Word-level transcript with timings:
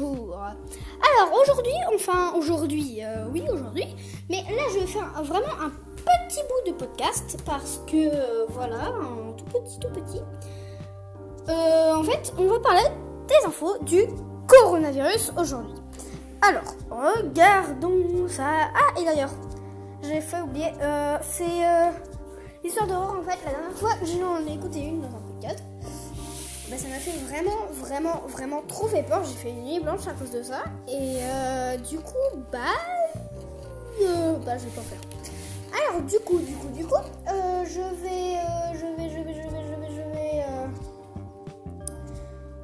Alors 0.00 1.40
aujourd'hui, 1.40 1.72
enfin 1.94 2.32
aujourd'hui, 2.34 3.00
euh, 3.02 3.26
oui 3.32 3.44
aujourd'hui, 3.52 3.84
mais 4.30 4.38
là 4.38 4.62
je 4.72 4.80
vais 4.80 4.86
faire 4.86 5.22
vraiment 5.22 5.52
un 5.60 5.70
petit 6.28 6.40
bout 6.48 6.70
de 6.70 6.76
podcast 6.76 7.38
parce 7.44 7.82
que 7.86 7.96
euh, 7.96 8.46
voilà, 8.48 8.86
un 8.86 9.32
tout 9.32 9.44
petit, 9.44 9.78
tout 9.78 9.88
petit. 9.88 10.20
Euh, 11.48 11.94
en 11.94 12.02
fait, 12.02 12.32
on 12.38 12.46
va 12.46 12.60
parler 12.60 12.86
des 13.28 13.46
infos 13.46 13.76
du 13.82 14.04
coronavirus 14.46 15.32
aujourd'hui. 15.38 15.74
Alors, 16.42 16.74
regardons 16.90 18.26
ça. 18.28 18.70
Ah, 18.74 19.00
et 19.00 19.04
d'ailleurs, 19.04 19.32
j'ai 20.02 20.20
fait 20.20 20.40
oublier, 20.40 20.72
c'est 21.22 21.90
l'histoire 22.64 22.86
d'horreur 22.86 23.16
en 23.20 23.22
fait. 23.22 23.38
La 23.44 23.50
dernière 23.50 23.76
fois, 23.76 23.90
j'en 24.02 24.50
ai 24.50 24.54
écouté 24.54 24.80
une 24.80 25.02
dans 25.02 25.08
un 25.08 25.20
podcast. 25.20 25.62
Bah, 26.70 26.78
ça 26.78 26.86
m'a 26.86 27.00
fait 27.00 27.18
vraiment, 27.26 27.66
vraiment, 27.72 28.22
vraiment 28.28 28.62
trop 28.62 28.86
fait 28.86 29.02
peur. 29.02 29.24
J'ai 29.24 29.34
fait 29.34 29.50
une 29.50 29.64
nuit 29.64 29.80
blanche 29.80 30.06
à 30.06 30.12
cause 30.12 30.30
de 30.30 30.40
ça. 30.40 30.62
Et 30.86 31.16
euh, 31.20 31.76
du 31.78 31.98
coup, 31.98 32.38
bah, 32.52 32.58
euh, 34.02 34.36
bah, 34.46 34.56
je 34.56 34.66
vais 34.66 34.70
pas 34.70 34.82
faire. 34.82 35.00
Alors, 35.72 36.02
du 36.02 36.20
coup, 36.20 36.38
du 36.38 36.52
coup, 36.52 36.68
du 36.68 36.86
coup, 36.86 36.94
euh, 36.94 37.64
je 37.64 37.80
vais, 38.02 38.38
je 38.74 38.86
vais, 38.86 39.10
je 39.10 39.16
vais, 39.16 39.34
je 39.34 39.48
vais, 39.48 39.64
je 39.66 39.80
vais, 39.80 39.90
je 39.90 40.10
vais. 40.12 40.44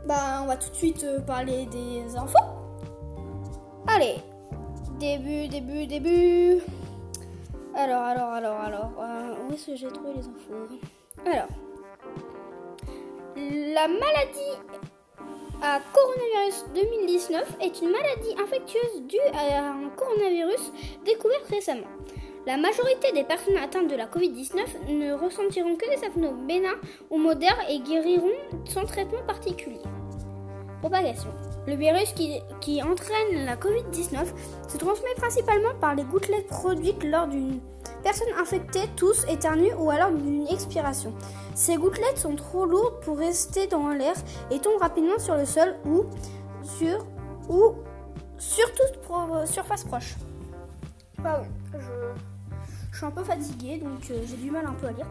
bah, 0.06 0.40
on 0.42 0.46
va 0.46 0.56
tout 0.56 0.70
de 0.70 0.76
suite 0.76 1.04
parler 1.26 1.66
des 1.66 2.16
infos. 2.16 2.38
Allez, 3.88 4.18
début, 5.00 5.48
début, 5.48 5.86
début. 5.88 6.62
Alors, 7.74 8.02
alors, 8.02 8.30
alors, 8.30 8.60
alors, 8.60 8.90
où 9.48 9.52
est-ce 9.52 9.66
que 9.66 9.76
j'ai 9.76 9.88
trouvé 9.88 10.12
les 10.14 10.20
infos? 10.20 10.78
Alors. 11.28 11.48
La 13.76 13.88
maladie 13.88 14.56
à 15.62 15.80
coronavirus 15.92 16.64
2019 16.74 17.56
est 17.60 17.82
une 17.82 17.90
maladie 17.90 18.34
infectieuse 18.42 19.02
due 19.02 19.18
à 19.34 19.66
un 19.66 19.90
coronavirus 19.90 20.72
découvert 21.04 21.44
récemment. 21.50 21.86
La 22.46 22.56
majorité 22.56 23.12
des 23.12 23.24
personnes 23.24 23.58
atteintes 23.58 23.90
de 23.90 23.96
la 23.96 24.06
Covid-19 24.06 24.88
ne 24.88 25.12
ressentiront 25.12 25.76
que 25.76 25.90
des 25.90 25.98
symptômes 25.98 26.46
bénins 26.46 26.80
ou 27.10 27.18
modères 27.18 27.68
et 27.68 27.80
guériront 27.80 28.32
sans 28.64 28.86
traitement 28.86 29.22
particulier. 29.26 29.82
Propagation. 30.80 31.28
Le 31.66 31.74
virus 31.74 32.12
qui, 32.12 32.82
entraîne 32.82 33.44
la 33.44 33.56
Covid-19 33.56 34.26
se 34.68 34.76
transmet 34.76 35.14
principalement 35.16 35.74
par 35.80 35.94
les 35.94 36.04
gouttelettes 36.04 36.46
produites 36.46 37.02
lors 37.02 37.26
d'une 37.26 37.60
personne 38.02 38.28
infectée, 38.40 38.88
tous 38.94 39.24
éternuent 39.28 39.74
ou 39.78 39.90
alors 39.90 40.12
d'une 40.12 40.46
expiration. 40.46 41.12
Ces 41.54 41.76
gouttelettes 41.76 42.18
sont 42.18 42.36
trop 42.36 42.66
lourdes 42.66 43.00
pour 43.00 43.18
rester 43.18 43.66
dans 43.66 43.88
l'air 43.88 44.14
et 44.50 44.60
tombent 44.60 44.80
rapidement 44.80 45.18
sur 45.18 45.36
le 45.36 45.44
sol 45.44 45.74
ou 45.84 46.04
sur 46.62 47.04
ou 47.48 47.74
sur 48.38 48.66
toute 48.74 49.48
surface 49.48 49.84
proche. 49.84 50.14
Pardon, 51.22 51.48
je, 51.72 52.96
suis 52.96 53.06
un 53.06 53.10
peu 53.10 53.24
fatiguée 53.24 53.78
donc 53.78 54.10
euh, 54.10 54.22
j'ai 54.24 54.36
du 54.36 54.50
mal 54.50 54.66
un 54.66 54.72
peu 54.74 54.86
à 54.86 54.92
lire. 54.92 55.06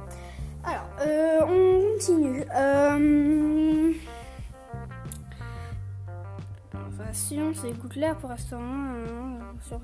Alors, 0.63 0.87
euh, 1.01 1.41
on 1.43 1.93
continue. 1.93 2.43
Euh, 2.55 3.93
sinon, 7.11 7.53
ces 7.53 7.71
gouttelettes 7.71 8.17
pour 8.17 8.29
rester 8.29 8.55
sur 9.67 9.79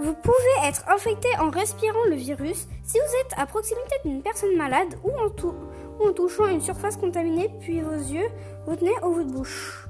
vous 0.00 0.14
pouvez 0.14 0.66
être 0.68 0.88
infecté 0.88 1.28
en 1.38 1.50
respirant 1.50 2.04
le 2.08 2.16
virus 2.16 2.66
si 2.82 2.98
vous 2.98 3.14
êtes 3.20 3.38
à 3.38 3.46
proximité 3.46 3.94
d'une 4.04 4.22
personne 4.22 4.56
malade 4.56 4.96
ou 5.04 5.10
en, 5.10 6.12
touchant 6.12 6.46
une 6.48 6.60
surface 6.60 6.96
contaminée, 6.96 7.48
puis 7.60 7.80
vos 7.80 7.92
yeux, 7.92 8.26
votre 8.66 8.82
nez 8.82 8.94
ou 9.04 9.12
votre 9.12 9.30
bouche. 9.30 9.88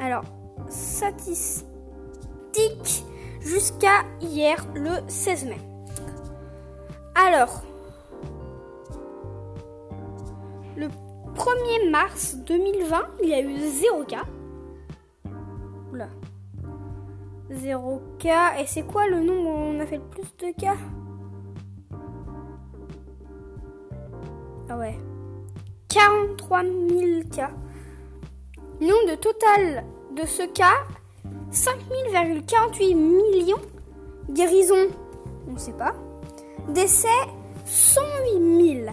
Alors, 0.00 0.24
statistique 0.68 1.74
jusqu'à 3.40 4.04
hier, 4.20 4.66
le 4.74 4.90
16 5.06 5.44
mai. 5.46 5.60
Alors, 7.14 7.62
1er 11.36 11.90
mars 11.90 12.36
2020, 12.46 13.06
il 13.22 13.28
y 13.28 13.34
a 13.34 13.40
eu 13.40 13.56
0 13.58 14.04
cas. 14.04 14.24
Oula. 15.92 16.08
0 17.50 18.02
cas. 18.18 18.58
Et 18.58 18.66
c'est 18.66 18.82
quoi 18.82 19.06
le 19.06 19.20
nombre 19.20 19.48
où 19.48 19.52
on 19.52 19.80
a 19.80 19.86
fait 19.86 19.98
le 19.98 20.02
plus 20.02 20.36
de 20.38 20.52
cas? 20.58 20.76
Ah 24.68 24.78
ouais. 24.78 24.98
43 25.88 26.62
000 26.62 27.28
cas. 27.34 27.50
Nombre 28.80 29.10
de 29.10 29.14
total 29.14 29.84
de 30.16 30.26
ce 30.26 30.42
cas 30.42 30.84
5000,48 31.52 32.94
millions. 32.94 33.60
Guérison, 34.30 34.88
on 35.48 35.52
ne 35.52 35.58
sait 35.58 35.72
pas. 35.72 35.94
Décès 36.68 37.08
108 37.64 38.82
000. 38.84 38.90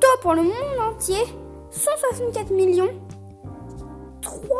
Taux 0.00 0.20
pour 0.22 0.34
le 0.34 0.42
monde 0.42 0.92
entier 0.92 1.24
164 1.76 2.50
millions. 2.50 2.90
3 4.22 4.56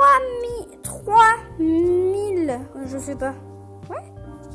000, 1.59 2.61
je 2.87 2.99
sais 2.99 3.17
pas. 3.17 3.35
Ouais 3.91 4.05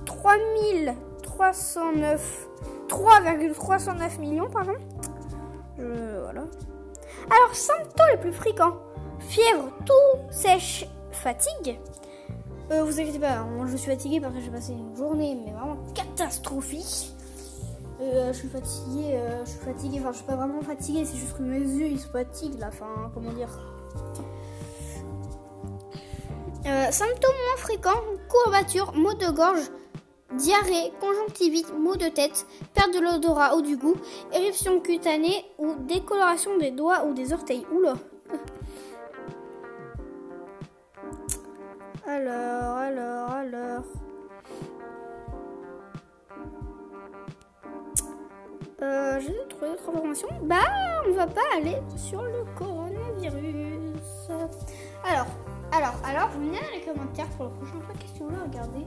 3309, 0.06 2.48
3,309 2.88 4.20
millions, 4.20 4.50
pardon. 4.50 4.76
Voilà. 5.78 6.46
Alors, 7.30 7.54
symptômes 7.54 8.08
les 8.12 8.18
plus 8.18 8.34
fréquents 8.34 8.78
fièvre, 9.22 9.70
tout 9.86 10.20
sèche, 10.30 10.86
fatigue. 11.12 11.80
Euh, 12.72 12.84
vous 12.84 13.00
inquiétez 13.00 13.20
pas, 13.20 13.44
moi 13.44 13.66
je 13.70 13.78
suis 13.78 13.92
fatiguée 13.92 14.20
parce 14.20 14.34
que 14.34 14.42
j'ai 14.42 14.50
passé 14.50 14.74
une 14.74 14.96
journée 14.96 15.36
mais 15.36 15.52
vraiment 15.52 15.78
catastrophique. 15.94 17.11
Euh, 18.02 18.34
je 18.34 18.38
suis 18.40 18.48
fatiguée, 18.48 19.14
euh, 19.14 19.46
je 19.46 19.52
suis 19.52 19.60
fatiguée, 19.60 20.00
enfin 20.00 20.12
je 20.12 20.18
suis 20.18 20.26
pas 20.26 20.36
vraiment 20.36 20.62
fatiguée, 20.62 21.06
c'est 21.06 21.18
juste 21.18 21.38
que 21.38 21.44
mes 21.44 21.60
yeux 21.60 21.86
ils 21.86 22.00
se 22.00 22.08
fatiguent 22.08 22.58
là, 22.58 22.70
enfin 22.70 23.12
comment 23.14 23.32
dire. 23.32 23.50
Euh, 26.66 26.92
symptômes 26.92 27.36
moins 27.46 27.58
fréquents, 27.58 28.02
courbature, 28.28 28.94
maux 28.96 29.14
de 29.14 29.30
gorge, 29.30 29.70
diarrhée, 30.36 30.92
conjonctivite, 31.00 31.72
maux 31.78 31.96
de 31.96 32.08
tête, 32.08 32.48
perte 32.74 32.92
de 32.92 33.00
l'odorat 33.00 33.56
ou 33.56 33.62
du 33.62 33.78
goût, 33.78 33.98
éruption 34.34 34.80
cutanée 34.80 35.46
ou 35.60 35.76
décoloration 35.88 36.58
des 36.58 36.72
doigts 36.72 37.06
ou 37.06 37.14
des 37.14 37.34
orteils. 37.34 37.68
Oula 37.72 37.94
Alors, 42.08 42.78
alors, 42.78 43.30
alors. 43.30 44.01
Euh, 48.82 49.20
J'ai 49.20 49.48
trouvé 49.48 49.70
d'autres 49.72 49.90
informations. 49.90 50.28
Bah, 50.44 50.56
on 51.08 51.14
va 51.14 51.28
pas 51.28 51.42
aller 51.56 51.78
sur 51.98 52.24
le 52.24 52.46
coronavirus. 52.58 54.32
Alors, 55.04 55.28
alors, 55.72 55.94
alors, 56.04 56.30
vous 56.30 56.40
me 56.42 56.48
dans 56.48 56.60
les 56.74 56.82
commentaires 56.82 57.28
pour 57.38 57.46
le 57.46 57.52
prochain 57.52 57.80
podcast 57.88 58.12
si 58.14 58.20
vous 58.20 58.30
voulez 58.30 58.42
regarder. 58.42 58.86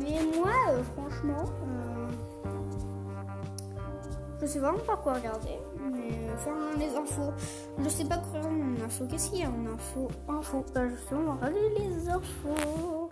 Mais 0.00 0.38
moi, 0.38 0.52
euh, 0.70 0.82
franchement, 0.94 1.44
euh, 1.66 2.08
je 4.40 4.46
sais 4.46 4.58
vraiment 4.58 4.78
pas 4.78 4.96
quoi 4.96 5.14
regarder. 5.14 5.58
Mais 5.78 6.30
enfin, 6.34 6.56
les 6.78 6.94
infos, 6.96 7.32
je 7.78 7.88
sais 7.88 8.04
pas 8.04 8.16
quoi 8.16 8.40
regarder 8.40 8.80
en 8.80 8.84
info. 8.84 9.04
Qu'est-ce 9.10 9.30
qu'il 9.30 9.40
y 9.40 9.44
a 9.44 9.50
en 9.50 9.74
info? 9.74 10.08
Info, 10.28 10.64
bah 10.74 10.88
justement, 10.88 11.20
on 11.20 11.24
va 11.24 11.46
regarder 11.46 11.68
les 11.78 12.08
infos. 12.08 13.10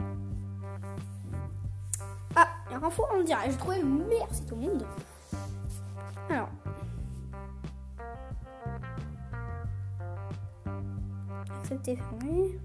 Ah, 2.36 2.48
il 2.68 2.72
y 2.72 2.74
a 2.74 2.86
info 2.86 3.04
en 3.14 3.22
direct. 3.22 3.50
J'ai 3.52 3.58
trouvé 3.58 3.78
le 3.78 3.84
meilleur 3.84 4.32
site 4.32 4.50
au 4.52 4.56
monde. 4.56 4.84
Accepter, 11.64 11.96
fermé. 11.96 12.58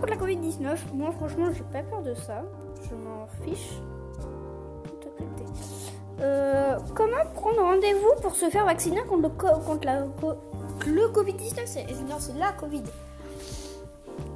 contre 0.00 0.10
la 0.10 0.16
Covid-19. 0.16 0.76
Moi, 0.94 1.12
franchement, 1.12 1.46
j'ai 1.52 1.62
pas 1.62 1.82
peur 1.82 2.02
de 2.02 2.14
ça. 2.14 2.42
Je 2.82 2.94
m'en 2.94 3.26
fiche. 3.44 3.78
Euh, 6.20 6.76
comment 6.94 7.24
prendre 7.32 7.60
rendez-vous 7.60 8.20
pour 8.20 8.34
se 8.34 8.50
faire 8.50 8.66
vacciner 8.66 9.00
contre 9.02 9.22
le, 9.22 9.64
contre 9.64 9.86
la, 9.86 10.00
le 10.00 11.08
Covid-19 11.08 11.60
C'est 11.64 12.36
la 12.36 12.52
Covid. 12.52 12.82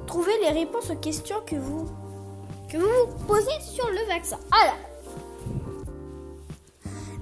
Trouvez 0.07 0.31
les 0.41 0.51
réponses 0.51 0.89
aux 0.89 0.95
questions 0.95 1.41
que 1.45 1.55
vous, 1.55 1.85
que 2.69 2.77
vous 2.77 2.87
vous 2.87 3.25
posez 3.25 3.59
sur 3.61 3.85
le 3.89 4.07
vaccin. 4.07 4.37
Alors, 4.63 4.77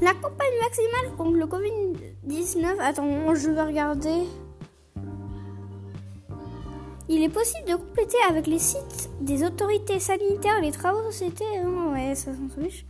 la 0.02 0.14
campagne 0.14 0.58
vaccinale 0.62 1.16
contre 1.18 1.38
le 1.38 1.46
Covid-19. 1.46 2.80
Attends, 2.80 3.36
je 3.36 3.50
vais 3.50 3.62
regarder. 3.62 4.24
Il 7.08 7.24
est 7.24 7.30
possible 7.30 7.68
de 7.68 7.76
compléter 7.76 8.18
avec 8.30 8.48
les 8.48 8.60
sites 8.60 9.10
des 9.20 9.44
autorités 9.44 10.00
sanitaires 10.00 10.62
les 10.62 10.72
travaux 10.72 11.06
de 11.06 11.12
société. 11.12 11.44
ouais, 11.94 12.16
ça 12.16 12.32
s'en 12.32 12.62
fiche. 12.62 12.86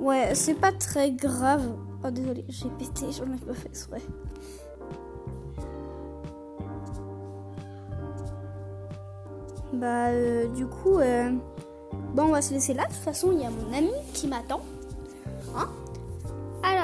Ouais, 0.00 0.34
c'est 0.34 0.54
pas 0.54 0.72
très 0.72 1.12
grave. 1.12 1.74
Oh, 2.04 2.10
désolé, 2.10 2.44
j'ai 2.48 2.68
pété, 2.78 3.06
j'en 3.12 3.32
ai 3.32 3.38
pas 3.38 3.54
fait 3.54 3.68
exprès. 3.68 4.02
Bah, 9.72 10.08
euh, 10.08 10.46
du 10.48 10.66
coup, 10.66 10.98
euh, 10.98 11.30
bon, 12.14 12.24
on 12.24 12.32
va 12.32 12.42
se 12.42 12.52
laisser 12.52 12.74
là. 12.74 12.84
De 12.84 12.88
toute 12.88 13.02
façon, 13.02 13.32
il 13.32 13.40
y 13.40 13.46
a 13.46 13.50
mon 13.50 13.72
ami 13.76 13.92
qui 14.12 14.26
m'attend. 14.26 14.60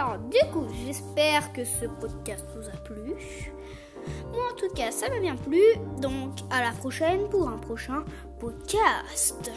Alors, 0.01 0.19
du 0.19 0.39
coup, 0.51 0.67
j'espère 0.87 1.53
que 1.53 1.63
ce 1.63 1.85
podcast 1.85 2.47
vous 2.57 2.67
a 2.71 2.77
plu. 2.85 3.15
Moi, 4.33 4.43
en 4.51 4.57
tout 4.57 4.73
cas, 4.75 4.91
ça 4.91 5.11
m'a 5.11 5.21
bien 5.21 5.37
plu. 5.37 5.61
Donc, 6.01 6.39
à 6.51 6.63
la 6.63 6.71
prochaine 6.71 7.29
pour 7.29 7.47
un 7.47 7.59
prochain 7.59 8.03
podcast. 8.39 9.51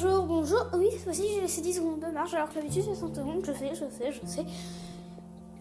Bonjour, 0.00 0.26
bonjour. 0.26 0.66
Oui, 0.74 0.86
cette 0.92 1.02
fois-ci 1.02 1.24
j'ai 1.34 1.40
laissé 1.40 1.60
10 1.60 1.72
secondes 1.74 1.98
de 1.98 2.06
marche 2.14 2.32
alors 2.32 2.48
que 2.48 2.54
d'habitude 2.54 2.84
c'est 2.88 3.00
100 3.00 3.16
secondes. 3.16 3.44
Je 3.44 3.50
sais, 3.52 3.70
je 3.70 3.74
sais, 3.74 4.12
je 4.12 4.30
sais. 4.30 4.44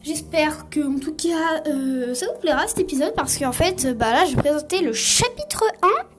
J'espère 0.03 0.69
que, 0.69 0.79
en 0.79 0.99
tout 0.99 1.15
cas, 1.15 1.63
euh, 1.65 2.13
ça 2.13 2.27
vous 2.27 2.39
plaira 2.39 2.67
cet 2.67 2.77
épisode 2.77 3.15
parce 3.15 3.35
qu'en 3.35 3.51
fait, 3.51 3.87
bah 3.97 4.11
là, 4.11 4.25
je 4.25 4.35
vais 4.35 4.41
présenter 4.43 4.81
le 4.81 4.93
chapitre 4.93 5.63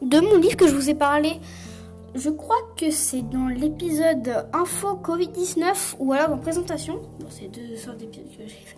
1 0.03 0.07
de 0.07 0.19
mon 0.19 0.37
livre 0.37 0.57
que 0.57 0.67
je 0.67 0.75
vous 0.75 0.91
ai 0.91 0.95
parlé. 0.95 1.39
Je 2.17 2.31
crois 2.31 2.59
que 2.77 2.91
c'est 2.91 3.23
dans 3.23 3.47
l'épisode 3.47 4.49
Info 4.53 5.01
Covid-19 5.01 5.95
ou 6.01 6.13
alors 6.13 6.31
dans 6.31 6.39
Présentation. 6.39 7.01
Bon, 7.21 7.27
c'est 7.31 7.47
deux 7.47 7.77
sortes 7.77 7.99
d'épisodes 7.99 8.27
que 8.27 8.43
j'ai 8.43 8.49
fait. 8.49 8.77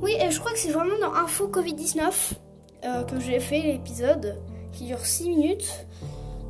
Oui, 0.00 0.12
et 0.20 0.30
je 0.30 0.38
crois 0.38 0.52
que 0.52 0.58
c'est 0.58 0.70
vraiment 0.70 0.98
dans 1.00 1.14
Info 1.14 1.48
Covid-19 1.48 2.12
euh, 2.84 3.02
que 3.02 3.18
j'ai 3.18 3.40
fait 3.40 3.62
l'épisode 3.62 4.38
qui 4.72 4.84
dure 4.86 5.04
6 5.04 5.28
minutes. 5.28 5.86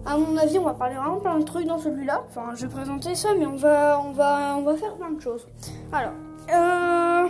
À 0.06 0.16
mon 0.16 0.36
avis, 0.36 0.58
on 0.58 0.64
va 0.64 0.74
parler 0.74 0.94
vraiment 0.96 1.20
plein 1.20 1.38
de 1.38 1.44
trucs 1.44 1.66
dans 1.66 1.78
celui-là. 1.78 2.24
Enfin, 2.28 2.54
je 2.54 2.66
vais 2.66 2.72
présenter 2.72 3.14
ça, 3.14 3.34
mais 3.34 3.46
on 3.46 3.56
va, 3.56 4.00
on 4.04 4.12
va, 4.12 4.56
on 4.56 4.62
va 4.62 4.76
faire 4.76 4.94
plein 4.94 5.10
de 5.10 5.20
choses. 5.20 5.46
Alors, 5.92 6.12
euh... 6.52 7.28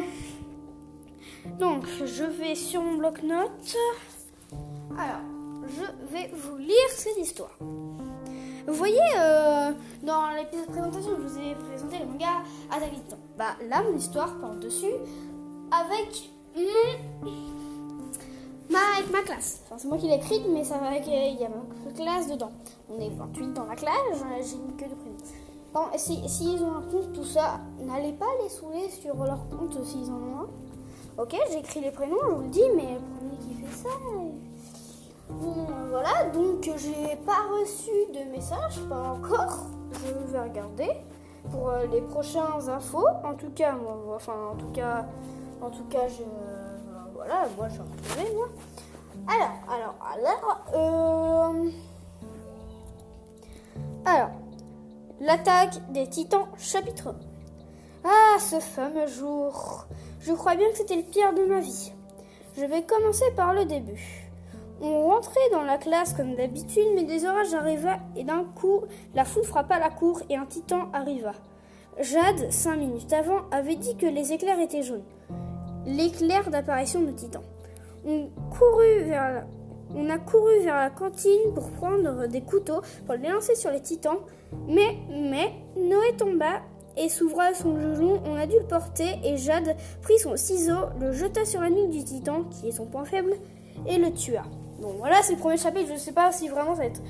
donc, 1.58 1.84
je 2.04 2.24
vais 2.24 2.54
sur 2.54 2.82
mon 2.82 2.96
bloc-notes. 2.96 3.76
Alors, 4.92 5.20
je 5.68 6.14
vais 6.14 6.30
vous 6.32 6.56
lire 6.56 6.88
cette 6.90 7.18
histoire. 7.18 7.56
Vous 7.60 8.74
voyez, 8.74 8.98
euh, 9.18 9.72
dans 10.02 10.30
l'épisode 10.36 10.66
de 10.66 10.72
présentation, 10.72 11.10
je 11.16 11.22
vous 11.26 11.38
ai 11.38 11.54
présenté 11.54 11.98
le 11.98 12.06
manga 12.06 12.42
Attaque. 12.70 12.92
Bah, 13.36 13.56
là, 13.68 13.82
mon 13.82 13.96
histoire 13.96 14.38
porte 14.38 14.60
dessus 14.60 14.94
avec 15.72 16.30
mon 16.54 17.59
avec 18.78 19.10
ma 19.10 19.22
classe. 19.22 19.62
Enfin, 19.64 19.76
c'est 19.78 19.88
moi 19.88 19.98
qui 19.98 20.06
l'ai 20.06 20.14
écrite, 20.14 20.42
mais 20.48 20.64
ça 20.64 20.78
va 20.78 20.88
avec. 20.88 21.06
Il 21.06 21.40
y 21.40 21.44
a 21.44 21.48
ma 21.48 21.92
classe 21.92 22.28
dedans. 22.28 22.52
On 22.88 23.00
est 23.00 23.10
28 23.10 23.52
dans 23.52 23.66
la 23.66 23.76
classe, 23.76 23.94
j'ai 24.38 24.56
mis 24.56 24.76
que 24.76 24.84
de 24.84 24.94
prénoms. 24.94 25.16
Bon, 25.72 25.82
s'ils 25.96 26.28
si, 26.28 26.58
ont 26.60 26.76
un 26.76 26.82
compte, 26.90 27.12
tout 27.12 27.24
ça, 27.24 27.60
n'allez 27.78 28.12
pas 28.12 28.26
les 28.42 28.48
saouler 28.48 28.88
sur 28.90 29.14
leur 29.24 29.48
compte 29.48 29.84
s'ils 29.84 30.10
en 30.10 30.14
ont 30.14 30.40
un. 30.40 31.22
Ok, 31.22 31.36
j'écris 31.52 31.80
les 31.80 31.90
prénoms, 31.90 32.16
je 32.28 32.34
vous 32.34 32.42
le 32.42 32.48
dis, 32.48 32.62
mais 32.74 32.94
le 32.94 33.00
premier 33.00 33.38
qui 33.38 33.54
fait 33.54 33.88
ça. 33.88 33.88
Bon, 35.28 35.66
voilà, 35.90 36.24
donc 36.32 36.64
j'ai 36.76 37.16
pas 37.24 37.42
reçu 37.52 37.90
de 38.12 38.30
message, 38.32 38.80
pas 38.88 39.12
encore. 39.12 39.66
Je 39.92 40.32
vais 40.32 40.40
regarder 40.40 40.90
pour 41.50 41.68
euh, 41.70 41.86
les 41.86 42.00
prochains 42.00 42.68
infos. 42.68 43.06
En 43.24 43.34
tout 43.34 43.50
cas, 43.54 43.72
moi, 43.72 43.96
enfin, 44.16 44.34
en 44.52 44.56
tout 44.56 44.70
cas, 44.72 45.06
en 45.62 45.70
tout 45.70 45.84
cas, 45.84 46.08
je 46.08 46.22
voilà, 47.30 47.48
moi 47.56 47.68
suis 47.68 47.80
retrouvé, 47.80 48.34
moi. 48.34 48.48
Alors, 49.28 49.52
alors, 49.68 49.94
alors, 50.12 50.60
euh... 50.74 51.70
Alors, 54.04 54.30
l'attaque 55.20 55.92
des 55.92 56.08
titans, 56.08 56.48
chapitre 56.58 57.08
1. 57.08 57.14
Ah, 58.04 58.38
ce 58.40 58.58
fameux 58.58 59.06
jour. 59.06 59.86
Je 60.20 60.32
crois 60.32 60.56
bien 60.56 60.68
que 60.70 60.78
c'était 60.78 60.96
le 60.96 61.02
pire 61.02 61.32
de 61.32 61.44
ma 61.44 61.60
vie. 61.60 61.92
Je 62.56 62.64
vais 62.64 62.82
commencer 62.82 63.30
par 63.36 63.54
le 63.54 63.64
début. 63.64 64.28
On 64.80 65.06
rentrait 65.08 65.50
dans 65.52 65.62
la 65.62 65.78
classe 65.78 66.14
comme 66.14 66.34
d'habitude, 66.34 66.88
mais 66.94 67.04
des 67.04 67.26
orages 67.26 67.54
arriva 67.54 67.98
et 68.16 68.24
d'un 68.24 68.44
coup, 68.44 68.80
la 69.14 69.24
foule 69.24 69.44
frappa 69.44 69.78
la 69.78 69.90
cour 69.90 70.20
et 70.30 70.36
un 70.36 70.46
titan 70.46 70.88
arriva. 70.92 71.34
Jade, 72.00 72.50
cinq 72.50 72.76
minutes 72.76 73.12
avant, 73.12 73.48
avait 73.52 73.76
dit 73.76 73.96
que 73.96 74.06
les 74.06 74.32
éclairs 74.32 74.58
étaient 74.58 74.82
jaunes 74.82 75.04
l'éclair 75.86 76.50
d'apparition 76.50 77.02
de 77.02 77.12
Titan. 77.12 77.42
On, 78.04 78.28
courut 78.50 79.04
vers 79.04 79.34
la... 79.34 79.46
on 79.94 80.08
a 80.08 80.18
couru 80.18 80.60
vers 80.62 80.76
la 80.76 80.90
cantine 80.90 81.52
pour 81.54 81.70
prendre 81.72 82.26
des 82.26 82.40
couteaux 82.40 82.80
pour 83.06 83.14
les 83.14 83.28
lancer 83.28 83.54
sur 83.54 83.70
les 83.70 83.82
titans, 83.82 84.18
mais, 84.66 84.96
mais 85.10 85.52
Noé 85.76 86.16
tomba 86.16 86.62
et 86.96 87.08
s'ouvra 87.08 87.54
son 87.54 87.78
genou. 87.78 88.18
On 88.24 88.36
a 88.36 88.46
dû 88.46 88.56
le 88.58 88.66
porter 88.66 89.18
et 89.24 89.36
Jade 89.36 89.76
prit 90.02 90.18
son 90.18 90.36
ciseau, 90.36 90.86
le 91.00 91.12
jeta 91.12 91.44
sur 91.44 91.60
la 91.60 91.70
nuque 91.70 91.90
du 91.90 92.04
titan, 92.04 92.44
qui 92.44 92.68
est 92.68 92.72
son 92.72 92.86
point 92.86 93.04
faible, 93.04 93.34
et 93.86 93.98
le 93.98 94.12
tua. 94.12 94.42
Bon, 94.80 94.94
voilà, 94.98 95.22
c'est 95.22 95.34
le 95.34 95.38
premier 95.38 95.56
chapitre. 95.56 95.88
Je 95.88 95.94
ne 95.94 95.98
sais 95.98 96.12
pas 96.12 96.32
si 96.32 96.48
vraiment 96.48 96.74
ça 96.74 96.80
va 96.80 96.86
être 96.86 97.02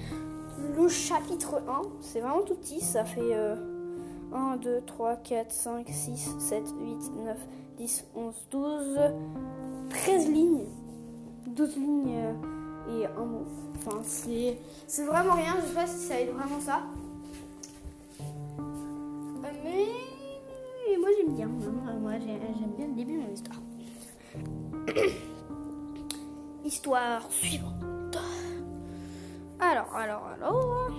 le 0.77 0.89
chapitre 0.89 1.63
1. 1.69 1.83
C'est 2.01 2.21
vraiment 2.21 2.43
tout 2.43 2.55
petit. 2.55 2.81
Ça 2.81 3.05
fait 3.05 3.21
euh, 3.21 3.55
1, 4.33 4.57
2, 4.57 4.83
3, 4.87 5.17
4, 5.17 5.53
5, 5.53 5.87
6, 5.89 6.37
7, 6.39 6.63
8, 6.81 7.25
9, 7.25 7.37
10, 7.81 8.05
11, 8.15 8.35
12, 8.51 8.99
13 9.89 10.29
lignes. 10.29 10.67
12 11.47 11.77
lignes 11.77 12.35
et 12.91 13.07
un 13.07 13.25
mot. 13.25 13.47
Enfin, 13.79 14.03
c'est, 14.05 14.59
c'est 14.87 15.07
vraiment 15.07 15.33
rien. 15.33 15.55
Je 15.63 15.69
sais 15.69 15.75
pas 15.75 15.87
si 15.87 15.97
ça 15.97 16.21
aide 16.21 16.29
vraiment 16.29 16.61
ça. 16.61 16.83
Mais, 19.65 19.87
mais 20.91 20.97
moi 20.99 21.09
j'aime 21.17 21.35
bien. 21.35 21.47
Moi 21.47 22.13
j'aime 22.19 22.73
bien 22.77 22.87
le 22.87 22.93
début 22.93 23.15
de 23.15 23.21
mon 23.23 23.33
histoire. 23.33 23.61
histoire 26.67 27.33
suivante. 27.33 28.19
Alors, 29.59 29.97
alors, 29.97 30.27
alors. 30.37 30.91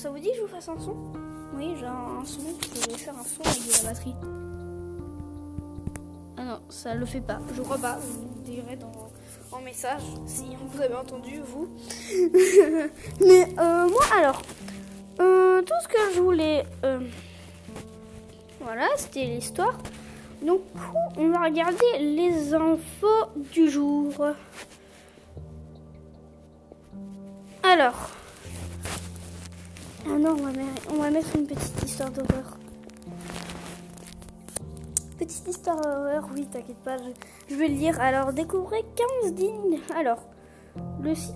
Ça 0.00 0.08
vous 0.08 0.18
dit 0.18 0.30
que 0.30 0.36
je 0.36 0.40
vous 0.40 0.48
fasse 0.48 0.66
un 0.66 0.78
son? 0.78 0.96
Oui, 1.54 1.74
j'ai 1.78 1.84
un 1.84 2.24
son. 2.24 2.40
Je 2.74 2.90
vais 2.90 2.96
faire 2.96 3.14
un 3.14 3.22
son 3.22 3.42
avec 3.42 3.66
de 3.66 3.84
la 3.84 3.90
batterie. 3.90 4.14
Ah 6.38 6.44
non, 6.44 6.60
ça 6.70 6.94
le 6.94 7.04
fait 7.04 7.20
pas. 7.20 7.38
Je 7.54 7.60
crois 7.60 7.76
pas. 7.76 7.98
Vous 7.98 8.42
direz 8.42 8.76
dans 8.76 8.90
en 9.52 9.60
message 9.60 10.00
si 10.26 10.44
vous 10.72 10.80
avez 10.80 10.94
entendu 10.94 11.42
vous. 11.44 11.68
Mais 13.20 13.46
euh, 13.58 13.88
moi 13.88 14.04
alors, 14.16 14.40
euh, 15.20 15.60
tout 15.60 15.74
ce 15.82 15.88
que 15.88 16.14
je 16.14 16.20
voulais, 16.20 16.64
euh, 16.84 17.00
voilà, 18.60 18.86
c'était 18.96 19.26
l'histoire. 19.26 19.76
Donc 20.40 20.62
on 21.18 21.28
va 21.28 21.44
regarder 21.44 21.98
les 21.98 22.54
infos 22.54 23.26
du 23.52 23.68
jour. 23.68 24.14
Alors, 27.62 28.10
non, 30.20 30.32
on 30.32 30.42
va, 30.42 30.50
on 30.92 30.96
va 31.00 31.10
mettre 31.10 31.34
une 31.34 31.46
petite 31.46 31.82
histoire 31.82 32.10
d'horreur. 32.10 32.58
Petite 35.18 35.48
histoire 35.48 35.80
d'horreur, 35.80 36.28
oui, 36.34 36.46
t'inquiète 36.46 36.76
pas, 36.84 36.98
je, 37.48 37.54
vais 37.54 37.68
le 37.68 37.74
lire. 37.74 37.98
Alors, 38.00 38.34
découvrez 38.34 38.84
15 39.22 39.32
dignes. 39.32 39.78
Alors, 39.96 40.18
le 41.02 41.14
site 41.14 41.34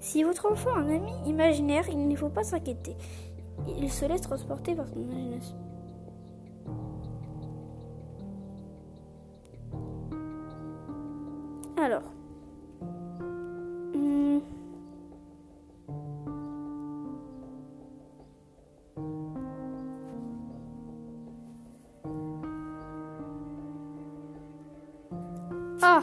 Si 0.00 0.22
votre 0.22 0.52
enfant 0.52 0.74
a 0.74 0.80
un 0.80 0.90
ami 0.90 1.12
imaginaire, 1.26 1.88
il 1.88 2.08
ne 2.08 2.14
faut 2.14 2.28
pas 2.28 2.44
s'inquiéter. 2.44 2.94
Il 3.78 3.90
se 3.90 4.04
laisse 4.04 4.20
transporter 4.20 4.74
par 4.74 4.86
son 4.86 5.00
imagination. 5.00 5.63
Alors. 11.76 12.02
Hmm. 13.94 14.38
Ah 25.82 26.02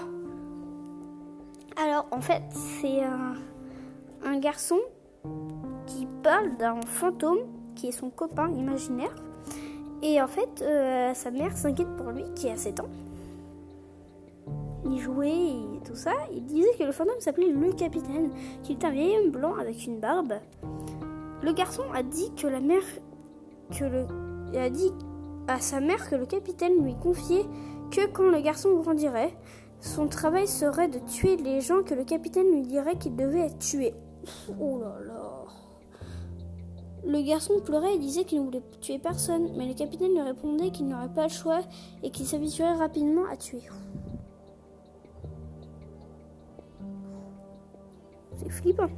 Alors, 1.77 2.07
en 2.11 2.19
fait, 2.21 2.43
c'est 2.51 3.03
un, 3.03 4.39
garçon 4.39 4.79
qui 5.85 6.07
parle 6.23 6.57
d'un 6.57 6.81
fantôme 6.81 7.39
qui 7.75 7.87
est 7.87 7.91
son 7.91 8.09
copain 8.09 8.49
imaginaire. 8.51 9.13
Et 10.01 10.21
en 10.21 10.27
fait, 10.27 10.61
euh, 10.61 11.13
sa 11.13 11.31
mère 11.31 11.55
s'inquiète 11.55 11.95
pour 11.95 12.11
lui 12.11 12.23
qui 12.35 12.49
a 12.49 12.57
7 12.57 12.79
ans. 12.79 12.89
Et 15.19 15.83
tout 15.85 15.95
ça. 15.95 16.11
Il 16.33 16.45
disait 16.45 16.73
que 16.77 16.83
le 16.83 16.91
fantôme 16.91 17.19
s'appelait 17.19 17.51
le 17.51 17.73
capitaine, 17.73 18.31
qu'il 18.63 18.75
était 18.75 18.87
un 18.87 18.91
vieil 18.91 19.17
homme 19.17 19.31
blanc 19.31 19.55
avec 19.55 19.85
une 19.85 19.99
barbe. 19.99 20.33
Le 21.41 21.53
garçon 21.53 21.83
a 21.93 22.03
dit 22.03 22.31
que 22.35 22.47
la 22.47 22.59
mère, 22.59 22.83
que 23.77 23.83
le, 23.83 24.57
a 24.57 24.69
dit 24.69 24.91
à 25.47 25.59
sa 25.59 25.79
mère 25.79 26.09
que 26.09 26.15
le 26.15 26.25
capitaine 26.25 26.83
lui 26.83 26.95
confiait 26.95 27.45
que 27.91 28.07
quand 28.07 28.29
le 28.29 28.41
garçon 28.41 28.75
grandirait, 28.75 29.35
son 29.79 30.07
travail 30.07 30.47
serait 30.47 30.87
de 30.87 30.99
tuer 30.99 31.37
les 31.37 31.61
gens 31.61 31.83
que 31.83 31.93
le 31.93 32.03
capitaine 32.03 32.51
lui 32.51 32.61
dirait 32.61 32.97
qu'il 32.97 33.15
devait 33.15 33.47
être 33.47 33.59
tué. 33.59 33.93
Oh 34.59 34.79
là 34.79 34.95
là. 35.05 35.45
Le 37.03 37.21
garçon 37.23 37.53
pleurait 37.65 37.95
et 37.95 37.97
disait 37.97 38.23
qu'il 38.23 38.39
ne 38.39 38.45
voulait 38.45 38.61
tuer 38.79 38.99
personne, 38.99 39.49
mais 39.57 39.67
le 39.67 39.73
capitaine 39.73 40.11
lui 40.11 40.21
répondait 40.21 40.69
qu'il 40.69 40.87
n'aurait 40.87 41.09
pas 41.13 41.23
le 41.23 41.29
choix 41.29 41.61
et 42.03 42.11
qu'il 42.11 42.27
s'habituerait 42.27 42.75
rapidement 42.75 43.25
à 43.31 43.35
tuer. 43.35 43.63
Flippant. 48.51 48.89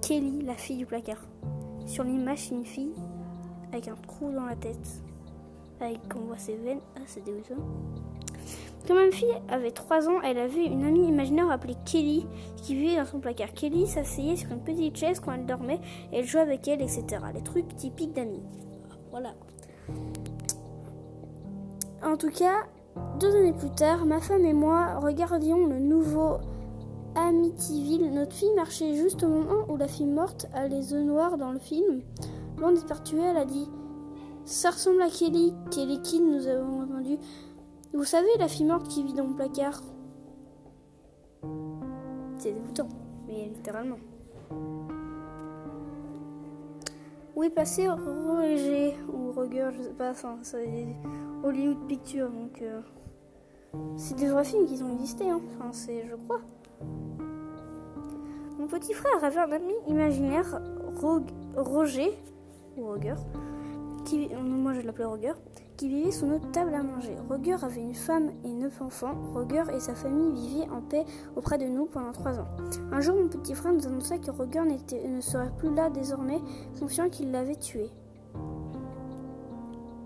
Kelly, 0.00 0.42
la 0.42 0.54
fille 0.54 0.78
du 0.78 0.86
placard. 0.86 1.22
Sur 1.86 2.04
l'image, 2.04 2.50
une 2.50 2.64
fille 2.64 2.94
avec 3.72 3.88
un 3.88 3.96
trou 4.06 4.30
dans 4.32 4.46
la 4.46 4.56
tête. 4.56 5.02
Avec, 5.80 6.00
on 6.16 6.26
voit 6.26 6.38
ses 6.38 6.56
veines. 6.56 6.80
Ah, 6.96 7.00
c'est 7.06 7.24
dégoûtant. 7.24 7.56
Quand 8.86 8.94
ma 8.94 9.10
fille 9.10 9.34
avait 9.48 9.70
3 9.70 10.08
ans, 10.08 10.20
elle 10.22 10.38
avait 10.38 10.66
une 10.66 10.84
amie 10.84 11.08
imaginaire 11.08 11.50
appelée 11.50 11.76
Kelly 11.86 12.26
qui 12.56 12.74
vivait 12.74 12.96
dans 12.96 13.06
son 13.06 13.18
placard. 13.18 13.52
Kelly 13.52 13.86
s'asseyait 13.86 14.36
sur 14.36 14.52
une 14.52 14.60
petite 14.60 14.96
chaise 14.96 15.20
quand 15.20 15.32
elle 15.32 15.46
dormait 15.46 15.80
et 16.12 16.18
elle 16.18 16.26
jouait 16.26 16.42
avec 16.42 16.68
elle, 16.68 16.82
etc. 16.82 17.04
Les 17.34 17.42
trucs 17.42 17.74
typiques 17.76 18.12
d'amis. 18.12 18.42
Voilà. 19.10 19.34
En 22.02 22.16
tout 22.18 22.30
cas, 22.30 22.66
deux 23.18 23.34
années 23.34 23.54
plus 23.54 23.70
tard, 23.70 24.04
ma 24.04 24.20
femme 24.20 24.44
et 24.44 24.52
moi 24.52 24.98
regardions 24.98 25.66
le 25.66 25.78
nouveau 25.78 26.38
Amityville. 27.14 28.12
Notre 28.12 28.32
fille 28.32 28.54
marchait 28.54 28.94
juste 28.94 29.22
au 29.22 29.28
moment 29.28 29.64
où 29.68 29.76
la 29.76 29.88
fille 29.88 30.06
morte 30.06 30.46
a 30.52 30.68
les 30.68 30.92
œufs 30.92 31.04
noirs 31.04 31.38
dans 31.38 31.52
le 31.52 31.58
film. 31.58 32.02
Loin 32.58 32.72
d'être 32.72 33.02
tuée, 33.02 33.22
elle 33.22 33.36
a 33.36 33.44
dit 33.44 33.68
Ça 34.44 34.70
ressemble 34.70 35.02
à 35.02 35.08
Kelly. 35.08 35.54
Kelly 35.70 36.00
Kidd, 36.02 36.22
nous 36.22 36.46
avons 36.46 36.82
entendu. 36.82 37.18
Vous 37.92 38.04
savez, 38.04 38.28
la 38.38 38.48
fille 38.48 38.66
morte 38.66 38.88
qui 38.88 39.04
vit 39.04 39.14
dans 39.14 39.26
le 39.26 39.34
placard 39.34 39.80
C'est 42.38 42.52
dégoûtant, 42.52 42.88
mais 43.26 43.46
littéralement. 43.54 43.98
Où 47.36 47.42
est 47.42 47.50
passé 47.50 47.88
Roger 47.88 48.96
ou 49.12 49.32
Roger, 49.32 49.70
je 49.76 49.82
sais 49.82 49.90
pas, 49.90 50.10
enfin, 50.10 50.38
c'est 50.42 50.86
Hollywood 51.42 51.86
Pictures, 51.88 52.30
donc 52.30 52.62
euh, 52.62 52.80
c'est 53.96 54.16
des 54.16 54.28
vrais 54.28 54.44
films 54.44 54.66
qui 54.66 54.80
ont 54.82 54.92
existé, 54.94 55.28
hein. 55.28 55.40
enfin, 55.56 55.72
c'est, 55.72 56.06
je 56.06 56.14
crois. 56.14 56.40
Mon 58.64 58.70
petit 58.70 58.94
frère 58.94 59.22
avait 59.22 59.40
un 59.40 59.52
ami 59.52 59.74
imaginaire, 59.88 60.58
Rog- 60.98 61.30
Roger, 61.54 62.18
Roger, 62.78 63.12
qui, 64.06 64.30
euh, 64.32 65.06
Roger, 65.06 65.32
qui 65.76 65.88
vivait 65.90 66.10
sous 66.10 66.24
notre 66.24 66.50
table 66.50 66.72
à 66.72 66.82
manger. 66.82 67.14
Roger 67.28 67.62
avait 67.62 67.82
une 67.82 67.94
femme 67.94 68.30
et 68.42 68.48
neuf 68.48 68.80
enfants. 68.80 69.16
Roger 69.34 69.64
et 69.76 69.80
sa 69.80 69.94
famille 69.94 70.32
vivaient 70.32 70.70
en 70.70 70.80
paix 70.80 71.04
auprès 71.36 71.58
de 71.58 71.66
nous 71.66 71.84
pendant 71.84 72.12
trois 72.12 72.40
ans. 72.40 72.46
Un 72.90 73.02
jour, 73.02 73.16
mon 73.16 73.28
petit 73.28 73.52
frère 73.52 73.74
nous 73.74 73.86
annonça 73.86 74.16
que 74.16 74.30
Roger 74.30 74.62
ne 74.62 75.20
serait 75.20 75.52
plus 75.58 75.74
là 75.74 75.90
désormais, 75.90 76.40
confiant 76.80 77.10
qu'il 77.10 77.32
l'avait 77.32 77.56
tué. 77.56 77.90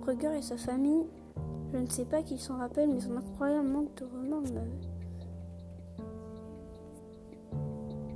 Roger 0.05 0.37
et 0.37 0.43
sa 0.43 0.57
famille, 0.57 1.07
je 1.73 1.79
ne 1.79 1.87
sais 1.87 2.07
pas 2.07 2.23
qui 2.25 2.39
s'en 2.39 2.57
rappelle, 2.57 2.89
mais 2.93 2.99
son 2.99 3.17
incroyable 3.17 3.69
manque 3.69 3.95
de 3.95 4.05
remords 4.05 4.51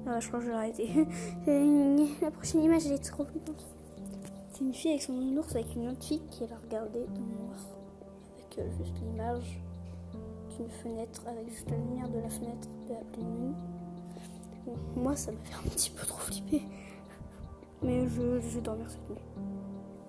Ah, 0.06 0.18
je 0.18 0.28
crois 0.28 0.40
que 0.40 0.47
je 0.47 0.50
vais 0.50 0.56
arrêter. 0.56 0.88
La 2.23 2.30
prochaine 2.30 2.62
image, 2.62 2.87
elle 2.87 2.92
est 2.92 3.04
trop 3.04 3.25
flippante. 3.25 3.64
C'est 4.52 4.64
une 4.64 4.75
fille 4.75 4.90
avec 4.90 5.02
son 5.02 5.14
ours 5.37 5.54
avec 5.54 5.75
une 5.76 5.88
autre 5.88 6.02
fille 6.02 6.23
qui 6.30 6.47
la 6.47 6.56
regardait 6.56 7.06
dans 7.06 7.21
le 7.21 7.44
noir. 7.44 7.56
Avec 8.37 8.59
euh, 8.59 8.71
juste 8.78 8.94
l'image 9.00 9.61
d'une 10.56 10.68
fenêtre, 10.68 11.23
avec 11.26 11.49
juste 11.49 11.71
la 11.71 11.76
lumière 11.76 12.09
de 12.09 12.18
la 12.18 12.28
fenêtre 12.28 12.68
de 12.88 12.94
la 12.94 13.00
pleine 13.12 13.40
lune. 13.40 13.54
Moi, 14.97 15.16
ça 15.16 15.32
m'a 15.32 15.38
fait 15.44 15.54
un 15.54 15.71
petit 15.71 15.90
peu 15.90 16.06
trop 16.06 16.18
flipper. 16.18 16.62
Mais 17.82 18.09
je, 18.09 18.40
je 18.40 18.49
vais 18.56 18.61
dormir 18.61 18.90
cette 18.90 19.09
nuit. 19.09 19.23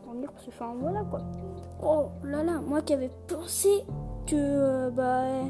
Dormir 0.05 0.31
parce 0.31 0.45
que, 0.45 0.49
enfin, 0.49 0.75
voilà 0.79 1.03
quoi. 1.03 1.21
Oh 1.81 2.07
là 2.23 2.43
là, 2.43 2.59
moi 2.61 2.81
qui 2.81 2.93
avais 2.93 3.11
pensé 3.27 3.69
que, 4.27 4.35
euh, 4.35 4.89
bah, 4.91 5.45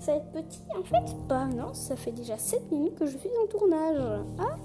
ça 0.00 0.12
va 0.12 0.18
être 0.18 0.30
petit 0.32 0.62
en 0.78 0.82
fait. 0.82 1.16
Bah 1.28 1.46
non, 1.46 1.74
ça 1.74 1.96
fait 1.96 2.12
déjà 2.12 2.38
7 2.38 2.70
minutes 2.70 2.94
que 2.94 3.06
je 3.06 3.16
suis 3.16 3.30
en 3.42 3.46
tournage. 3.46 4.00
Ah, 4.38 4.56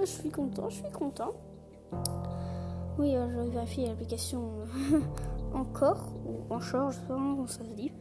je 0.00 0.06
suis 0.06 0.30
content, 0.30 0.68
je 0.68 0.76
suis 0.76 0.92
content. 0.92 1.32
Oui, 2.98 3.16
euh, 3.16 3.26
je 3.46 3.50
vérifie 3.50 3.86
l'application 3.86 4.50
euh, 4.92 5.00
encore, 5.54 6.12
ou 6.26 6.60
sais 6.60 6.72
pas 6.72 6.92
comment 7.08 7.46
ça 7.46 7.64
se 7.64 7.70
dit. 7.70 7.92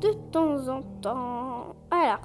De 0.00 0.12
temps 0.30 0.68
en 0.68 0.82
temps. 1.00 1.74
Alors, 1.90 2.20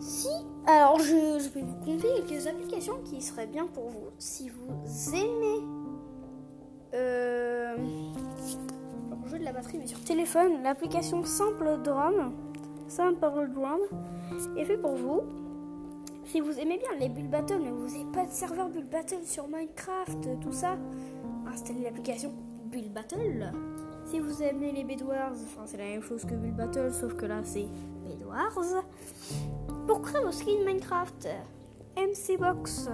si. 0.00 0.28
Alors, 0.66 0.98
je, 1.00 1.48
vais 1.50 1.62
vous 1.62 1.76
confier 1.84 2.22
quelques 2.26 2.46
applications 2.46 2.98
qui 3.04 3.20
seraient 3.20 3.46
bien 3.46 3.66
pour 3.66 3.88
vous. 3.88 4.10
Si 4.18 4.48
vous 4.48 5.14
aimez. 5.14 5.66
Euh, 6.94 7.76
batterie, 9.52 9.78
mais 9.78 9.86
sur 9.86 10.00
téléphone, 10.00 10.62
l'application 10.62 11.24
Simple 11.24 11.78
Drum, 11.82 12.32
Simple 12.88 13.48
Drum, 13.54 13.80
est 14.56 14.64
fait 14.64 14.76
pour 14.76 14.94
vous. 14.96 15.22
Si 16.24 16.40
vous 16.40 16.58
aimez 16.58 16.78
bien 16.78 16.98
les 16.98 17.08
Bull 17.08 17.28
Battle, 17.28 17.58
mais 17.62 17.70
vous 17.70 17.86
n'avez 17.86 18.10
pas 18.12 18.24
de 18.24 18.30
serveur 18.30 18.68
Bull 18.68 18.84
Battle 18.84 19.24
sur 19.24 19.48
Minecraft, 19.48 20.40
tout 20.40 20.52
ça, 20.52 20.76
installez 21.46 21.82
l'application 21.82 22.32
Bull 22.66 22.88
Battle. 22.94 23.52
Si 24.06 24.18
vous 24.18 24.42
aimez 24.42 24.72
les 24.72 24.84
Bedwars, 24.84 25.32
enfin 25.32 25.62
c'est 25.66 25.78
la 25.78 25.84
même 25.84 26.02
chose 26.02 26.24
que 26.24 26.34
Bull 26.34 26.52
Battle, 26.52 26.92
sauf 26.92 27.14
que 27.14 27.26
là 27.26 27.40
c'est 27.44 27.66
Bedwars. 28.04 28.84
Pour 29.86 30.02
créer 30.02 30.22
vos 30.22 30.32
skins 30.32 30.64
Minecraft, 30.64 31.28
MC 31.96 32.38
Box, 32.38 32.88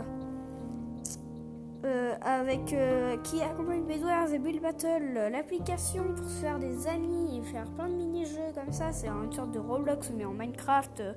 euh, 1.84 2.14
avec 2.22 2.72
euh, 2.72 3.16
qui 3.18 3.40
accompagne 3.40 3.84
Bedwars 3.84 4.32
et 4.32 4.38
Bull 4.38 4.60
Battle, 4.60 5.30
l'application 5.30 6.02
pour 6.16 6.28
se 6.28 6.40
faire 6.40 6.58
des 6.58 6.86
amis 6.88 7.38
et 7.38 7.42
faire 7.42 7.70
plein 7.70 7.88
de 7.88 7.94
mini-jeux 7.94 8.52
comme 8.54 8.72
ça, 8.72 8.92
c'est 8.92 9.08
une 9.08 9.32
sorte 9.32 9.52
de 9.52 9.58
Roblox 9.60 10.10
mais 10.16 10.24
en 10.24 10.32
Minecraft. 10.32 11.00
euh, 11.00 11.12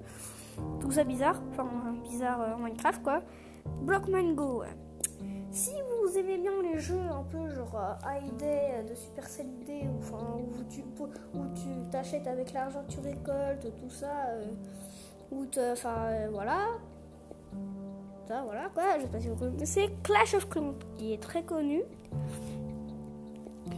tout 0.79 0.91
ça 0.91 1.03
bizarre, 1.03 1.41
enfin 1.51 1.67
bizarre 2.03 2.41
euh, 2.41 2.53
en 2.55 2.59
Minecraft 2.59 3.01
quoi. 3.03 3.21
Blockman 3.81 4.33
Go. 4.33 4.63
Si 5.51 5.71
vous 5.81 6.17
aimez 6.17 6.37
bien 6.37 6.61
les 6.61 6.79
jeux 6.79 6.99
un 7.11 7.23
peu 7.23 7.49
genre 7.49 7.75
euh, 7.75 8.19
ID 8.27 8.43
euh, 8.43 8.83
de 8.83 8.95
Supercell 8.95 9.47
ID, 9.47 9.85
ou, 9.85 9.97
enfin, 9.99 10.37
où 10.37 10.63
tu, 10.69 10.81
où 10.81 11.45
tu 11.55 11.89
t'achètes 11.89 12.27
avec 12.27 12.53
l'argent 12.53 12.83
tu 12.87 12.99
récoltes, 12.99 13.67
tout 13.77 13.89
ça, 13.89 14.27
euh, 14.29 14.45
ou 15.31 15.45
enfin 15.73 15.95
euh, 16.05 16.29
voilà. 16.31 16.59
Voilà 18.45 18.69
quoi, 18.73 18.83
je 18.97 19.01
sais 19.03 19.07
pas 19.07 19.19
si 19.19 19.27
vous 19.29 19.35
connaissez. 19.35 19.89
Clash 20.03 20.33
of 20.33 20.47
Clans 20.49 20.73
qui 20.97 21.13
est 21.13 21.21
très 21.21 21.43
connu. 21.43 21.81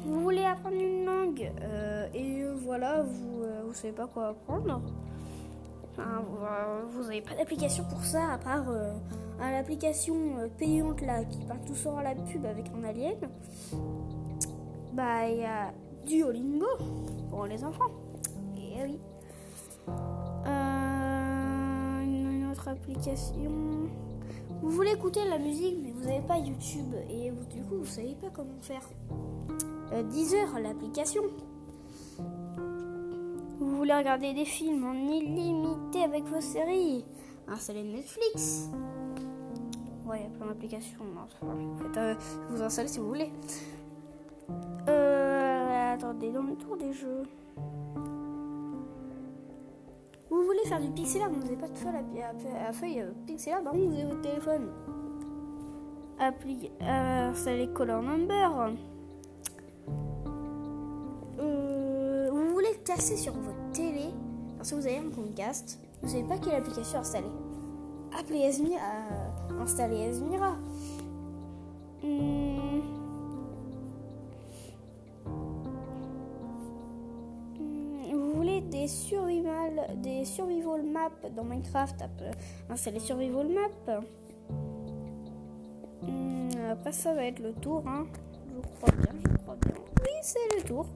Vous 0.05 0.19
voulez 0.21 0.43
apprendre 0.43 0.75
une 0.75 1.05
langue 1.05 1.51
euh, 1.61 2.07
et 2.13 2.41
euh, 2.43 2.53
voilà, 2.55 3.03
vous, 3.03 3.41
euh, 3.43 3.63
vous 3.65 3.73
savez 3.73 3.93
pas 3.93 4.07
quoi 4.07 4.27
apprendre. 4.29 4.81
Vous- 5.95 7.01
euh, 7.01 7.03
n'avez 7.03 7.21
pas 7.21 7.35
d'application 7.35 7.83
pour 7.85 8.03
ça, 8.03 8.31
à 8.33 8.37
part 8.37 8.69
euh, 8.69 8.91
l'application 9.39 10.15
euh, 10.39 10.47
payante 10.57 11.01
là 11.01 11.23
qui 11.23 11.39
part 11.45 11.61
tout 11.65 11.75
seul 11.75 11.93
à 11.99 12.03
la 12.03 12.15
pub 12.15 12.45
avec 12.45 12.65
un 12.75 12.83
alien. 12.83 13.15
Bah, 14.93 15.27
il 15.29 15.39
y 15.39 15.45
a 15.45 15.71
Duolingo 16.05 16.65
pour 17.29 17.45
les 17.45 17.63
enfants. 17.63 17.91
Et 18.57 18.83
oui. 18.83 18.99
Euh, 20.47 22.01
une 22.03 22.31
une 22.41 22.51
autre 22.51 22.67
application. 22.67 23.51
Vous 24.63 24.69
voulez 24.69 24.91
écouter 24.93 25.19
la 25.29 25.37
musique, 25.37 25.77
mais 25.83 25.91
vous 25.91 26.05
n'avez 26.05 26.25
pas 26.25 26.37
YouTube 26.37 26.95
et 27.09 27.29
vous- 27.31 27.45
du 27.45 27.61
coup 27.63 27.75
vous 27.79 27.85
savez 27.85 28.15
pas 28.19 28.29
comment 28.33 28.59
faire. 28.61 28.81
Euh, 29.91 30.03
Deezer, 30.03 30.57
l'application. 30.59 31.23
Vous 33.59 33.75
voulez 33.77 33.93
regarder 33.93 34.33
des 34.33 34.45
films 34.45 34.85
en 34.85 34.93
illimité 34.93 36.03
avec 36.03 36.23
vos 36.25 36.41
séries 36.41 37.05
Installez 37.47 37.83
Netflix. 37.83 38.69
Ouais, 40.05 40.19
il 40.19 40.23
y 40.23 40.25
a 40.25 40.37
plein 40.37 40.47
d'applications. 40.47 41.03
non, 41.03 41.21
c'est 41.29 41.39
pas- 41.45 41.53
en 41.53 41.75
fait, 41.93 41.99
euh, 41.99 42.15
vous 42.49 42.61
installez 42.61 42.87
si 42.87 42.99
vous 42.99 43.07
voulez. 43.07 43.31
Euh, 44.87 45.93
attendez, 45.93 46.31
dans 46.31 46.41
le 46.43 46.55
tour 46.55 46.77
des 46.77 46.93
jeux. 46.93 47.23
Vous 50.33 50.41
voulez 50.45 50.65
faire 50.65 50.81
du 50.81 50.89
pixel 50.89 51.21
art, 51.21 51.29
vous 51.29 51.43
n'avez 51.43 51.55
pas 51.55 51.67
de 51.67 51.77
feuille 51.77 52.23
à, 52.67 52.73
feuille 52.73 53.01
euh, 53.01 53.11
pixel 53.27 53.53
art, 53.53 53.61
vous 53.71 53.93
avez 53.93 54.03
votre 54.03 54.21
téléphone. 54.21 54.71
Appli 56.17 56.71
euh, 56.81 57.29
installer 57.29 57.67
Color 57.67 58.01
Number. 58.01 58.73
Euh, 61.37 62.29
vous 62.31 62.49
voulez 62.51 62.69
le 62.71 62.83
casser 62.83 63.15
sur 63.15 63.33
votre 63.33 63.71
télé 63.73 64.09
parce 64.57 64.71
que 64.71 64.75
vous 64.75 64.87
avez 64.87 64.97
un 64.97 65.11
Chromecast. 65.11 65.79
Vous 66.01 66.09
savez 66.09 66.23
pas 66.23 66.39
quelle 66.39 66.55
application 66.55 66.97
installer. 66.97 67.27
Appelez 68.19 68.39
Esmira, 68.39 68.81
euh, 69.51 69.61
installer 69.61 69.97
des 78.73 78.87
survival, 78.87 79.87
des 80.01 80.25
survival 80.25 80.81
maps 80.81 81.29
dans 81.35 81.43
Minecraft. 81.43 82.03
Installer 82.69 82.99
survival 82.99 83.47
map. 83.49 84.01
Hmm, 86.01 86.49
après 86.71 86.91
ça 86.91 87.13
va 87.13 87.25
être 87.25 87.39
le 87.39 87.53
tour, 87.53 87.83
hein. 87.87 88.07
Je 88.49 88.61
crois 88.61 88.91
bien, 88.99 89.13
je 89.31 89.37
crois 89.43 89.57
bien. 89.63 89.75
Oui, 90.01 90.11
c'est 90.23 90.55
le 90.57 90.63
tour. 90.63 90.87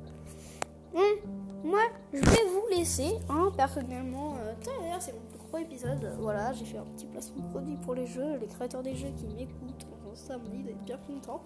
Moi, 1.64 1.82
je 2.14 2.20
vais 2.20 2.46
vous 2.52 2.68
laisser, 2.76 3.12
hein, 3.30 3.52
personnellement. 3.56 4.36
Euh, 4.38 4.54
c'est 5.00 5.14
mon 5.14 5.20
plus 5.30 5.38
gros 5.48 5.58
épisode. 5.60 6.16
Voilà, 6.20 6.54
j'ai 6.54 6.66
fait 6.66 6.78
un 6.78 6.86
petit 6.86 7.06
placement 7.06 7.46
de 7.46 7.50
produit 7.52 7.78
pour 7.84 7.94
les 7.94 8.08
jeux, 8.08 8.38
les 8.40 8.48
créateurs 8.48 8.82
des 8.82 8.96
jeux 8.96 9.12
qui 9.16 9.28
m'écoutent. 9.28 9.86
Ça 10.16 10.36
me 10.40 10.48
dit 10.48 10.64
d'être 10.64 10.84
bien 10.84 10.98
content. 10.98 11.44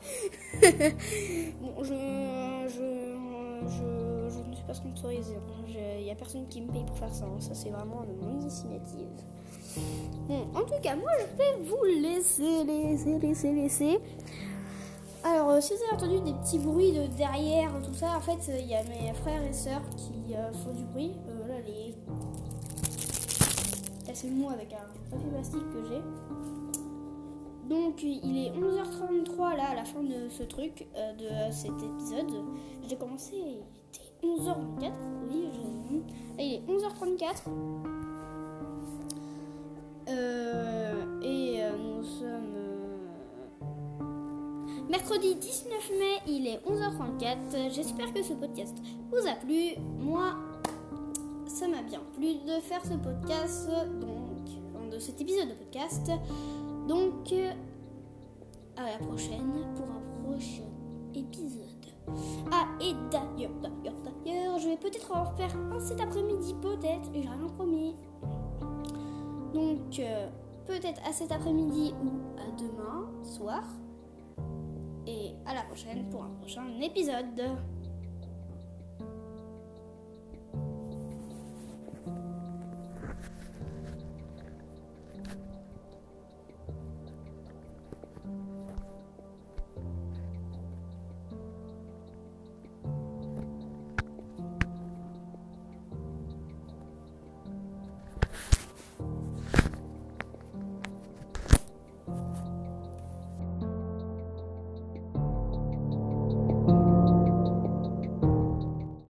bon, 1.61 1.83
je, 1.83 3.10
je 3.69 4.49
ne 4.49 4.55
suis 4.55 4.65
pas 4.65 4.73
sponsorisé. 4.73 5.35
Il 5.67 6.03
n'y 6.03 6.11
a 6.11 6.15
personne 6.15 6.47
qui 6.47 6.61
me 6.61 6.71
paye 6.71 6.83
pour 6.85 6.97
faire 6.97 7.13
ça. 7.13 7.25
Hein. 7.25 7.39
Ça, 7.39 7.53
c'est 7.53 7.69
vraiment 7.69 8.03
mon 8.21 8.39
initiative. 8.39 9.07
Bon, 10.27 10.47
en 10.53 10.61
tout 10.61 10.81
cas, 10.81 10.95
moi, 10.95 11.11
je 11.19 11.37
vais 11.37 11.69
vous 11.69 11.83
laisser, 11.83 12.63
laisser, 12.63 13.19
laisser, 13.19 13.53
laisser. 13.53 13.99
Alors, 15.23 15.51
euh, 15.51 15.61
si 15.61 15.73
vous 15.73 15.79
avez 15.83 15.93
entendu 15.93 16.31
des 16.31 16.37
petits 16.39 16.59
bruits 16.59 16.93
de 16.93 17.05
derrière, 17.15 17.71
tout 17.83 17.93
ça, 17.93 18.17
en 18.17 18.21
fait, 18.21 18.51
il 18.59 18.67
y 18.67 18.75
a 18.75 18.83
mes 18.83 19.13
frères 19.13 19.43
et 19.43 19.53
sœurs 19.53 19.83
qui 19.95 20.33
euh, 20.33 20.51
font 20.51 20.73
du 20.73 20.83
bruit. 20.85 21.11
Euh, 21.29 21.47
là, 21.47 21.55
les. 21.65 21.95
C'est 24.13 24.27
le 24.27 24.35
mot 24.35 24.49
avec 24.49 24.73
un 24.73 25.09
papier 25.09 25.29
plastique 25.29 25.69
que 25.73 25.83
j'ai. 25.87 26.01
Donc 27.71 28.03
il 28.03 28.37
est 28.37 28.51
11h33 28.51 29.55
là 29.55 29.69
à 29.69 29.75
la 29.75 29.85
fin 29.85 30.03
de 30.03 30.27
ce 30.29 30.43
truc, 30.43 30.85
de 31.17 31.51
cet 31.51 31.71
épisode. 31.71 32.43
J'ai 32.85 32.97
commencé, 32.97 33.61
11h24. 34.21 34.91
Oui, 35.31 35.47
je... 35.53 36.41
il 36.43 36.55
est 36.55 36.61
11h34. 36.67 37.43
Euh, 40.09 41.21
et 41.21 41.63
euh, 41.63 41.71
nous 41.77 42.03
sommes 42.03 42.55
euh, 42.57 44.03
mercredi 44.89 45.35
19 45.35 45.91
mai, 45.91 46.19
il 46.27 46.47
est 46.47 46.59
11h34. 46.67 47.71
J'espère 47.73 48.13
que 48.13 48.21
ce 48.21 48.33
podcast 48.33 48.75
vous 49.09 49.25
a 49.25 49.35
plu. 49.35 49.77
Moi, 50.01 50.33
ça 51.45 51.69
m'a 51.69 51.83
bien 51.83 52.01
plu 52.17 52.33
de 52.33 52.59
faire 52.59 52.83
ce 52.83 52.95
podcast, 52.95 53.69
donc 54.01 54.91
de 54.91 54.99
cet 54.99 55.21
épisode 55.21 55.47
de 55.47 55.53
podcast. 55.53 56.11
Donc, 56.91 57.33
à 58.75 58.83
la 58.83 58.97
prochaine 58.97 59.65
pour 59.77 59.85
un 59.85 60.25
prochain 60.25 60.67
épisode. 61.15 61.85
Ah, 62.51 62.67
et 62.81 62.93
d'ailleurs, 63.09 63.53
d'ailleurs, 63.61 63.95
d'ailleurs, 64.03 64.59
je 64.59 64.67
vais 64.67 64.75
peut-être 64.75 65.09
en 65.15 65.23
faire 65.37 65.55
un 65.55 65.79
cet 65.79 66.01
après-midi, 66.01 66.53
peut-être, 66.61 67.09
j'ai 67.13 67.21
rien 67.21 67.47
promis. 67.55 67.95
Donc, 69.53 69.99
euh, 69.99 70.27
peut-être 70.65 71.01
à 71.07 71.13
cet 71.13 71.31
après-midi 71.31 71.93
ou 72.03 72.09
à 72.37 72.51
demain 72.59 73.09
soir. 73.23 73.63
Et 75.07 75.31
à 75.45 75.53
la 75.53 75.61
prochaine 75.61 76.09
pour 76.09 76.23
un 76.23 76.31
prochain 76.41 76.67
épisode. 76.81 77.41